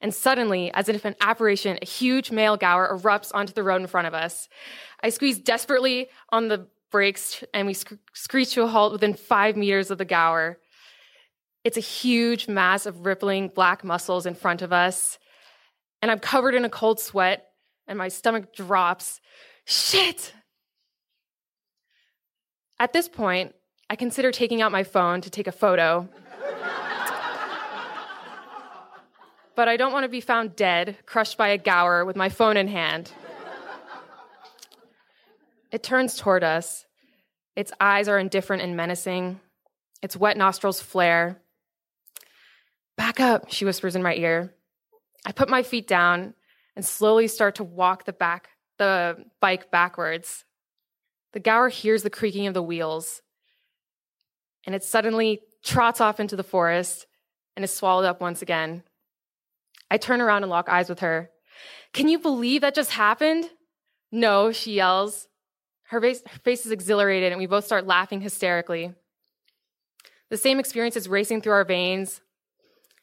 And 0.00 0.14
suddenly, 0.14 0.70
as 0.74 0.88
if 0.88 1.04
an 1.04 1.16
apparition, 1.20 1.78
a 1.80 1.86
huge 1.86 2.30
male 2.30 2.56
gaur 2.56 2.98
erupts 2.98 3.30
onto 3.34 3.52
the 3.52 3.62
road 3.62 3.80
in 3.80 3.86
front 3.86 4.06
of 4.06 4.14
us. 4.14 4.48
I 5.02 5.08
squeeze 5.08 5.38
desperately 5.38 6.08
on 6.30 6.48
the 6.48 6.68
brakes 6.90 7.42
and 7.54 7.66
we 7.66 7.74
sc- 7.74 7.94
screech 8.12 8.52
to 8.52 8.62
a 8.62 8.66
halt 8.66 8.92
within 8.92 9.14
five 9.14 9.56
meters 9.56 9.90
of 9.90 9.98
the 9.98 10.04
gaur. 10.04 10.58
It's 11.64 11.78
a 11.78 11.80
huge 11.80 12.48
mass 12.48 12.84
of 12.86 13.06
rippling 13.06 13.48
black 13.48 13.82
muscles 13.82 14.26
in 14.26 14.34
front 14.34 14.60
of 14.60 14.72
us. 14.72 15.18
And 16.02 16.10
I'm 16.10 16.18
covered 16.18 16.54
in 16.54 16.64
a 16.64 16.70
cold 16.70 17.00
sweat 17.00 17.46
and 17.86 17.98
my 17.98 18.08
stomach 18.08 18.54
drops. 18.54 19.20
Shit! 19.64 20.34
At 22.78 22.92
this 22.92 23.08
point, 23.08 23.54
I 23.88 23.96
consider 23.96 24.32
taking 24.32 24.62
out 24.62 24.72
my 24.72 24.82
phone 24.82 25.20
to 25.20 25.30
take 25.30 25.46
a 25.46 25.52
photo. 25.52 26.08
but 29.54 29.68
I 29.68 29.76
don't 29.76 29.92
want 29.92 30.04
to 30.04 30.08
be 30.08 30.20
found 30.20 30.56
dead, 30.56 30.98
crushed 31.06 31.36
by 31.36 31.48
a 31.48 31.58
gaur 31.58 32.04
with 32.04 32.16
my 32.16 32.28
phone 32.28 32.56
in 32.56 32.68
hand. 32.68 33.12
it 35.70 35.82
turns 35.82 36.16
toward 36.16 36.42
us. 36.42 36.86
Its 37.56 37.72
eyes 37.80 38.08
are 38.08 38.18
indifferent 38.18 38.62
and 38.62 38.76
menacing. 38.76 39.40
Its 40.02 40.16
wet 40.16 40.36
nostrils 40.36 40.80
flare. 40.80 41.40
Back 42.96 43.20
up, 43.20 43.50
she 43.50 43.64
whispers 43.64 43.96
in 43.96 44.02
my 44.02 44.14
ear. 44.14 44.54
I 45.24 45.32
put 45.32 45.48
my 45.48 45.62
feet 45.62 45.86
down 45.86 46.34
and 46.76 46.84
slowly 46.84 47.28
start 47.28 47.56
to 47.56 47.64
walk 47.64 48.04
the 48.04 48.12
back 48.12 48.48
the 48.78 49.24
bike 49.40 49.70
backwards. 49.70 50.44
The 51.32 51.40
gaur 51.40 51.68
hears 51.68 52.02
the 52.02 52.10
creaking 52.10 52.46
of 52.46 52.54
the 52.54 52.62
wheels, 52.62 53.22
and 54.66 54.74
it 54.74 54.84
suddenly 54.84 55.40
trots 55.62 56.00
off 56.00 56.20
into 56.20 56.36
the 56.36 56.42
forest 56.42 57.06
and 57.56 57.64
is 57.64 57.72
swallowed 57.72 58.06
up 58.06 58.20
once 58.20 58.42
again. 58.42 58.82
I 59.90 59.96
turn 59.96 60.20
around 60.20 60.42
and 60.42 60.50
lock 60.50 60.68
eyes 60.68 60.88
with 60.88 61.00
her. 61.00 61.30
Can 61.92 62.08
you 62.08 62.18
believe 62.18 62.62
that 62.62 62.74
just 62.74 62.90
happened? 62.90 63.48
No, 64.10 64.52
she 64.52 64.74
yells. 64.74 65.28
Her 65.88 66.00
face, 66.00 66.22
her 66.26 66.38
face 66.40 66.66
is 66.66 66.72
exhilarated, 66.72 67.32
and 67.32 67.38
we 67.38 67.46
both 67.46 67.64
start 67.66 67.86
laughing 67.86 68.20
hysterically. 68.20 68.92
The 70.30 70.36
same 70.36 70.58
experience 70.58 70.96
is 70.96 71.08
racing 71.08 71.42
through 71.42 71.52
our 71.52 71.64
veins, 71.64 72.20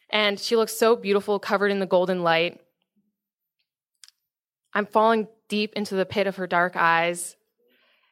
and 0.09 0.39
she 0.39 0.55
looks 0.55 0.77
so 0.77 0.95
beautiful, 0.95 1.39
covered 1.39 1.71
in 1.71 1.79
the 1.79 1.85
golden 1.85 2.23
light. 2.23 2.59
I'm 4.73 4.85
falling 4.85 5.27
deep 5.47 5.73
into 5.75 5.95
the 5.95 6.05
pit 6.05 6.27
of 6.27 6.37
her 6.37 6.47
dark 6.47 6.75
eyes, 6.75 7.35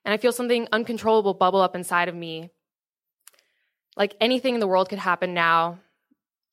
and 0.05 0.13
I 0.13 0.17
feel 0.17 0.31
something 0.31 0.67
uncontrollable 0.71 1.33
bubble 1.33 1.61
up 1.61 1.75
inside 1.75 2.07
of 2.07 2.15
me. 2.15 2.51
Like 3.99 4.15
anything 4.21 4.53
in 4.53 4.61
the 4.61 4.67
world 4.67 4.87
could 4.87 4.97
happen 4.97 5.33
now, 5.33 5.79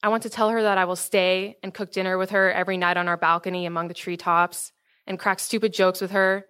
I 0.03 0.09
want 0.09 0.25
to 0.25 0.31
tell 0.31 0.51
her 0.51 0.63
that 0.63 0.79
I 0.79 0.85
will 0.85 0.97
stay 0.97 1.57
and 1.63 1.73
cook 1.73 1.93
dinner 1.93 2.19
with 2.19 2.31
her 2.31 2.51
every 2.51 2.77
night 2.77 2.97
on 2.97 3.07
our 3.07 3.17
balcony 3.17 3.67
among 3.67 3.87
the 3.87 3.95
treetops 3.95 4.73
and 5.07 5.17
crack 5.17 5.39
stupid 5.39 5.73
jokes 5.73 6.01
with 6.01 6.11
her. 6.11 6.45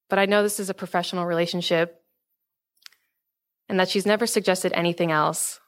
But 0.09 0.19
I 0.19 0.25
know 0.25 0.43
this 0.43 0.59
is 0.59 0.69
a 0.69 0.73
professional 0.73 1.25
relationship 1.25 2.03
and 3.69 3.79
that 3.79 3.87
she's 3.87 4.05
never 4.05 4.27
suggested 4.27 4.73
anything 4.73 5.09
else. 5.09 5.61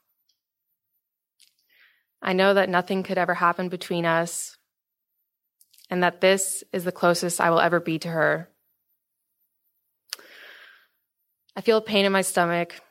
I 2.21 2.33
know 2.33 2.53
that 2.53 2.67
nothing 2.67 3.03
could 3.03 3.17
ever 3.17 3.35
happen 3.35 3.69
between 3.69 4.05
us 4.05 4.57
and 5.89 6.03
that 6.03 6.19
this 6.19 6.61
is 6.73 6.83
the 6.83 6.91
closest 6.91 7.39
I 7.39 7.51
will 7.51 7.61
ever 7.61 7.79
be 7.79 7.99
to 7.99 8.09
her. 8.09 8.52
I 11.55 11.61
feel 11.61 11.77
a 11.77 11.81
pain 11.81 12.05
in 12.05 12.11
my 12.11 12.21
stomach 12.21 12.81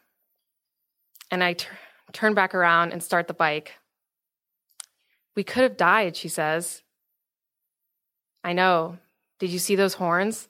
and 1.31 1.43
I 1.43 1.55
t- 1.55 1.67
turn 2.13 2.35
back 2.35 2.55
around 2.55 2.93
and 2.93 3.03
start 3.03 3.27
the 3.27 3.35
bike. 3.35 3.73
We 5.35 5.43
could 5.43 5.63
have 5.63 5.77
died, 5.77 6.17
she 6.17 6.29
says. 6.29 6.83
I 8.45 8.53
know. 8.53 8.99
Did 9.41 9.51
you 9.51 9.59
see 9.59 9.75
those 9.75 9.95
horns? 9.95 10.49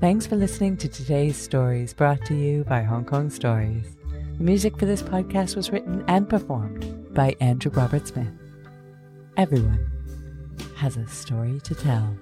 Thanks 0.00 0.26
for 0.26 0.34
listening 0.34 0.76
to 0.78 0.88
today's 0.88 1.36
stories 1.36 1.94
brought 1.94 2.24
to 2.26 2.34
you 2.34 2.64
by 2.64 2.82
Hong 2.82 3.04
Kong 3.04 3.30
Stories. 3.30 4.01
Music 4.42 4.76
for 4.76 4.86
this 4.86 5.04
podcast 5.04 5.54
was 5.54 5.70
written 5.70 6.04
and 6.08 6.28
performed 6.28 7.14
by 7.14 7.36
Andrew 7.38 7.70
Robert 7.70 8.08
Smith. 8.08 8.26
Everyone 9.36 9.88
has 10.74 10.96
a 10.96 11.06
story 11.06 11.60
to 11.60 11.76
tell. 11.76 12.16